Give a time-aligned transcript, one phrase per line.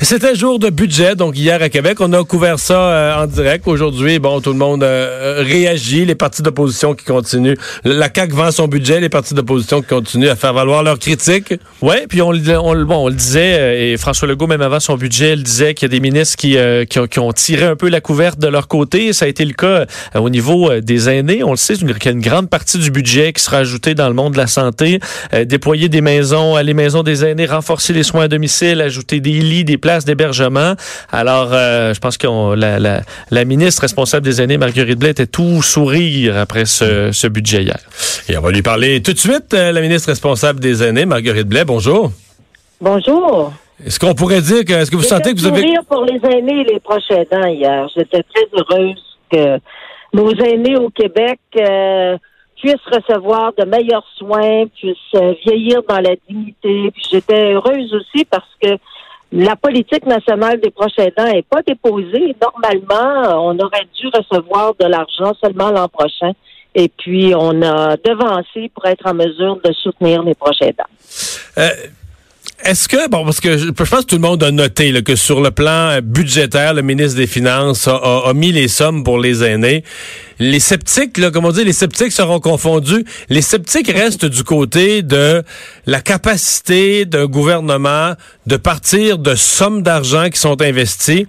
[0.00, 3.66] C'était jour de budget, donc hier à Québec, on a couvert ça euh, en direct.
[3.66, 7.56] Aujourd'hui, bon, tout le monde euh, euh, réagit, les partis d'opposition qui continuent.
[7.84, 11.54] La CAQ vend son budget, les partis d'opposition qui continuent à faire valoir leurs critiques.
[11.82, 15.34] Oui, puis on, on, bon, on le disait, et François Legault, même avant son budget,
[15.34, 16.56] il disait qu'il y a des ministres qui,
[16.88, 19.12] qui, ont, qui, ont, tiré un peu la couverte de leur côté.
[19.12, 21.44] Ça a été le cas au niveau des aînés.
[21.44, 24.08] On le sait, qu'il y a une grande partie du budget qui sera ajoutée dans
[24.08, 25.00] le monde de la santé.
[25.44, 29.64] déployer des maisons, les maisons des aînés, renforcer les soins à domicile, ajouter des lits,
[29.64, 30.74] des places d'hébergement.
[31.10, 35.26] Alors, euh, je pense que la, la, la, ministre responsable des aînés, Marguerite Blais, était
[35.26, 37.78] tout sourire après ce, ce, budget hier.
[38.30, 39.52] Et on va lui parler tout de suite.
[39.52, 42.10] Euh, la ministre responsable des aînés, Marguerite Blais, bonjour.
[42.80, 43.52] Bonjour.
[43.84, 45.62] Est-ce qu'on pourrait dire que, est-ce que vous sentez que vous avez...
[45.88, 47.88] pour les aînés et les prochains aidants hier.
[47.94, 49.58] J'étais très heureuse que
[50.14, 52.16] nos aînés au Québec euh,
[52.56, 56.90] puissent recevoir de meilleurs soins, puissent vieillir dans la dignité.
[56.92, 58.68] Puis j'étais heureuse aussi parce que
[59.32, 62.36] la politique nationale des prochains aidants n'est pas déposée.
[62.40, 66.32] Normalement, on aurait dû recevoir de l'argent seulement l'an prochain.
[66.74, 70.70] Et puis, on a devancé pour être en mesure de soutenir les prochains.
[71.58, 71.68] Euh,
[72.64, 75.40] est-ce que, bon, parce que je, pense que tout le monde a noté que sur
[75.40, 79.84] le plan budgétaire, le ministre des Finances a, mis les sommes pour les aînés.
[80.38, 83.04] Les sceptiques, là, comme on dit, les sceptiques seront confondus.
[83.28, 85.42] Les sceptiques restent du côté de
[85.86, 88.14] la capacité d'un gouvernement
[88.46, 91.26] de partir de sommes d'argent qui sont investies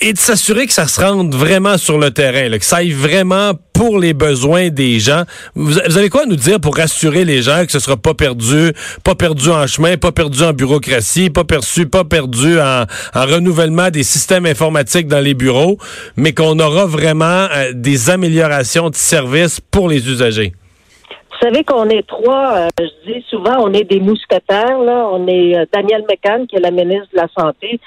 [0.00, 3.52] et de s'assurer que ça se rende vraiment sur le terrain, que ça aille vraiment
[3.72, 5.22] pour les besoins des gens.
[5.54, 8.72] Vous, avez quoi à nous dire pour rassurer les gens que ce sera pas perdu,
[9.04, 14.04] pas perdu en chemin, pas perdu en bureaucratie, pas perçu, pas perdu en, renouvellement des
[14.04, 15.78] systèmes informatiques dans les bureaux,
[16.16, 20.52] mais qu'on aura vraiment euh, des améliorations de services pour les usagers?
[21.40, 24.78] Vous savez qu'on est trois, euh, je dis souvent, on est des mousquetaires.
[24.78, 25.08] Là.
[25.12, 27.78] On est euh, Daniel McCann, qui est la ministre de la Santé,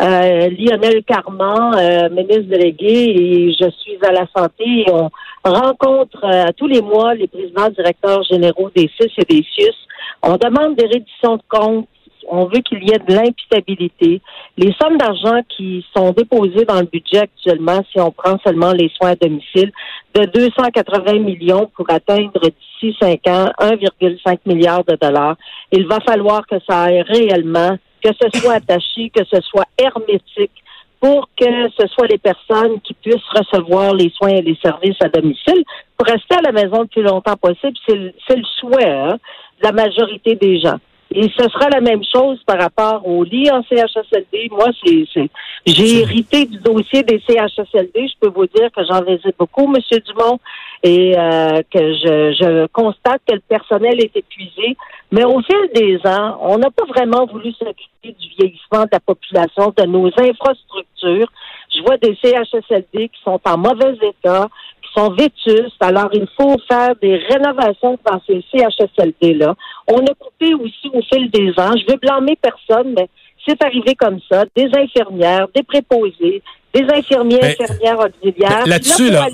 [0.00, 4.64] euh, Lionel Carman, euh, ministre délégué, et je suis à la santé.
[4.64, 5.10] Et on
[5.44, 9.74] rencontre euh, tous les mois les présidents directeurs généraux des CIS et des CIUS.
[10.22, 11.88] On demande des réductions de comptes.
[12.30, 14.20] On veut qu'il y ait de l'imputabilité.
[14.58, 18.90] Les sommes d'argent qui sont déposées dans le budget actuellement, si on prend seulement les
[18.90, 19.72] soins à domicile,
[20.14, 25.36] de 280 millions pour atteindre d'ici 5 ans 1,5 milliard de dollars,
[25.72, 30.52] il va falloir que ça aille réellement que ce soit attaché, que ce soit hermétique,
[31.00, 35.08] pour que ce soit les personnes qui puissent recevoir les soins et les services à
[35.08, 35.64] domicile
[35.96, 37.76] pour rester à la maison le plus longtemps possible.
[37.86, 39.18] C'est le, souhait hein,
[39.60, 40.78] de la majorité des gens.
[41.10, 44.48] Et ce sera la même chose par rapport au lit en CHSLD.
[44.50, 45.30] Moi, c'est,
[45.64, 48.08] j'ai hérité du dossier des CHSLD.
[48.08, 50.38] Je peux vous dire que j'en visite beaucoup, Monsieur Dumont,
[50.82, 54.76] et euh, que je, je constate que le personnel est épuisé.
[55.10, 59.00] Mais au fil des ans, on n'a pas vraiment voulu s'occuper du vieillissement de la
[59.00, 61.32] population, de nos infrastructures.
[61.74, 64.48] Je vois des CHSLD qui sont en mauvais état,
[64.94, 65.80] sont vétustes.
[65.80, 69.54] Alors, il faut faire des rénovations dans ces CHSLD-là.
[69.86, 71.72] On a coupé aussi au fil des ans.
[71.76, 73.08] Je veux blâmer personne, mais
[73.48, 74.44] c'est arrivé comme ça.
[74.54, 76.42] Des infirmières, des préposés,
[76.74, 78.66] des infirmiers, infirmières auxiliaires.
[78.66, 79.26] Là-dessus, là,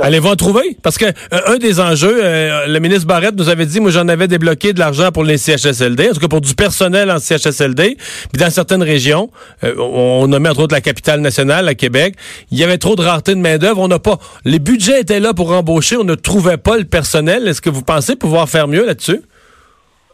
[0.00, 0.76] allez-vous en trouver?
[0.82, 4.06] Parce que euh, un des enjeux, euh, le ministre Barrette nous avait dit, moi j'en
[4.06, 7.96] avais débloqué de l'argent pour les CHSLD, en tout cas pour du personnel en CHSLD.
[8.32, 9.30] Puis dans certaines régions,
[9.64, 12.14] euh, on a mis entre autres la capitale nationale, à Québec,
[12.52, 13.80] il y avait trop de rareté de main d'œuvre.
[13.80, 17.48] On n'a pas, les budgets étaient là pour embaucher, on ne trouvait pas le personnel.
[17.48, 19.22] Est-ce que vous pensez pouvoir faire mieux là-dessus?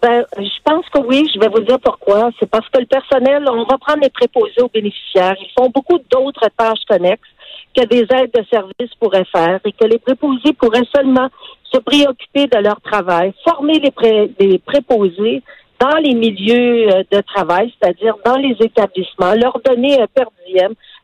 [0.03, 1.31] Ben, je pense que oui.
[1.33, 2.31] Je vais vous dire pourquoi.
[2.41, 5.37] C'est parce que le personnel, on va prendre les préposés aux bénéficiaires.
[5.41, 7.29] Ils font beaucoup d'autres tâches connexes
[7.77, 11.29] que des aides de services pourraient faire et que les préposés pourraient seulement
[11.73, 15.43] se préoccuper de leur travail, former les, les préposés
[15.83, 20.25] dans les milieux euh, de travail, c'est-à-dire dans les établissements, leur donner un per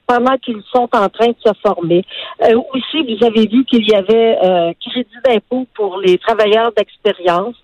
[0.07, 2.05] pendant qu'ils sont en train de se former.
[2.43, 7.57] Euh, aussi, vous avez vu qu'il y avait euh, crédit d'impôt pour les travailleurs d'expérience.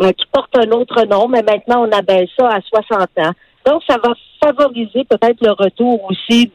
[0.00, 3.32] Euh, qui porte un autre nom, mais maintenant on abaisse ça à 60 ans.
[3.66, 6.50] Donc, ça va favoriser peut-être le retour aussi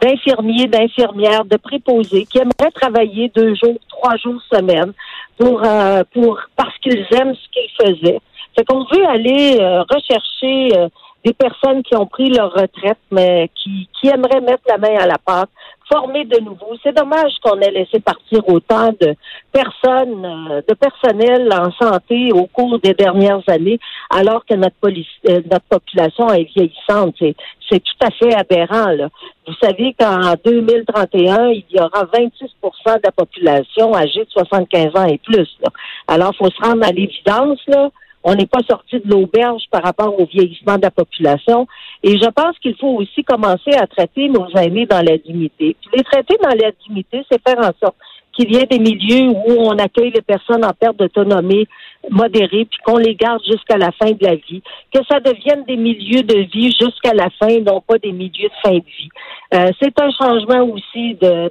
[0.00, 4.92] d'infirmiers, d'infirmières, de préposés qui aimeraient travailler deux jours, trois jours semaine
[5.36, 8.20] pour euh, pour parce qu'ils aiment ce qu'ils faisaient.
[8.56, 10.88] C'est qu'on veut aller euh, rechercher
[11.26, 15.06] des personnes qui ont pris leur retraite, mais qui, qui aimeraient mettre la main à
[15.08, 15.50] la pâte,
[15.90, 16.76] former de nouveau.
[16.84, 19.12] C'est dommage qu'on ait laissé partir autant de
[19.50, 25.08] personnes, euh, de personnel en santé au cours des dernières années, alors que notre, police,
[25.28, 27.16] euh, notre population est vieillissante.
[27.18, 28.92] C'est tout à fait aberrant.
[28.92, 29.08] Là.
[29.48, 35.06] Vous savez qu'en 2031, il y aura 26% de la population âgée de 75 ans
[35.06, 35.48] et plus.
[35.60, 35.70] Là.
[36.06, 37.90] Alors, il faut se rendre à l'évidence, là
[38.28, 41.68] on n'est pas sorti de l'auberge par rapport au vieillissement de la population.
[42.02, 45.76] Et je pense qu'il faut aussi commencer à traiter nos aînés dans la dignité.
[45.80, 47.94] Puis les traiter dans la dignité, c'est faire en sorte
[48.32, 51.68] qu'il y ait des milieux où on accueille les personnes en perte d'autonomie
[52.10, 54.60] modérée, puis qu'on les garde jusqu'à la fin de la vie,
[54.92, 58.60] que ça devienne des milieux de vie jusqu'à la fin, non pas des milieux de
[58.62, 59.08] fin de vie.
[59.54, 61.50] Euh, c'est un changement aussi de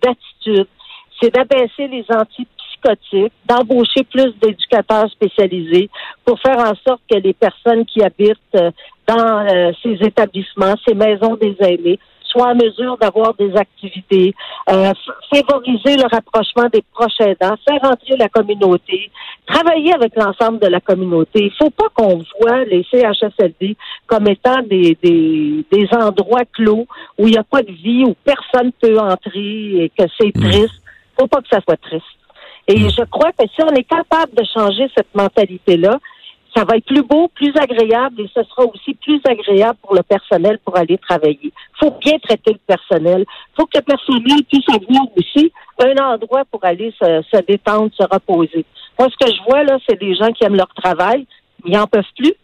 [0.00, 0.68] d'attitude.
[1.20, 2.04] c'est d'abaisser les
[3.48, 5.88] d'embaucher plus d'éducateurs spécialisés
[6.24, 8.70] pour faire en sorte que les personnes qui habitent euh,
[9.06, 14.34] dans euh, ces établissements, ces maisons des aînés, soit en mesure d'avoir des activités,
[14.68, 14.92] euh,
[15.32, 19.10] favoriser le rapprochement des proches aidants, faire entrer la communauté,
[19.46, 21.44] travailler avec l'ensemble de la communauté.
[21.44, 26.86] Il ne faut pas qu'on voit les CHSLD comme étant des, des, des endroits clos
[27.18, 30.82] où il n'y a pas de vie, où personne peut entrer et que c'est triste.
[31.18, 32.04] Il ne faut pas que ça soit triste.
[32.68, 32.90] Et mmh.
[32.90, 35.98] je crois que si on est capable de changer cette mentalité-là,
[36.56, 40.02] ça va être plus beau, plus agréable et ce sera aussi plus agréable pour le
[40.02, 41.38] personnel pour aller travailler.
[41.52, 43.26] Il faut bien traiter le personnel.
[43.28, 48.02] Il faut que le personnel puisse avoir aussi un endroit pour aller se, détendre, se
[48.04, 48.64] reposer.
[48.98, 51.26] Moi, ce que je vois là, c'est des gens qui aiment leur travail,
[51.62, 52.34] mais ils n'en peuvent plus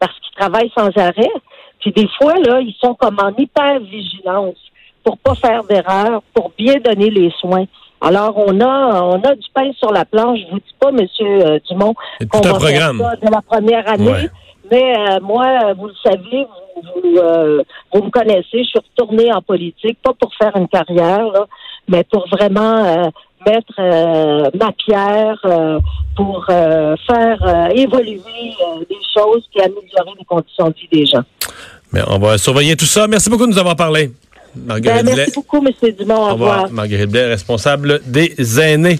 [0.00, 1.30] parce qu'ils travaillent sans arrêt.
[1.78, 4.58] Puis des fois, là, ils sont comme en hyper vigilance
[5.04, 7.66] pour pas faire d'erreur, pour bien donner les soins.
[8.00, 10.38] Alors, on a, on a du pain sur la planche.
[10.46, 11.94] Je vous dis pas, Monsieur euh, Dumont,
[12.30, 14.28] qu'on va faire ça de la première année.
[14.70, 17.62] Mais euh, moi, vous le savez, vous, euh,
[17.92, 21.46] vous, me connaissez, je suis retournée en politique, pas pour faire une carrière, là,
[21.88, 23.12] mais pour vraiment
[23.44, 25.40] mettre ma pierre
[26.16, 28.54] pour faire évoluer
[28.88, 31.24] des choses et améliorer les conditions de vie des gens.
[31.92, 33.08] Mais on va surveiller tout ça.
[33.08, 34.12] Merci beaucoup de nous avoir parlé.
[34.56, 35.92] Marguerite ben, merci beaucoup, M.
[35.98, 36.30] Dumont.
[36.30, 36.70] Au revoir.
[36.70, 38.98] Marguerite Blais, responsable des aînés.